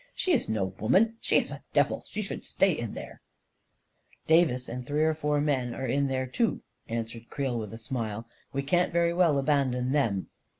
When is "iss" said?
0.33-0.49, 1.37-1.51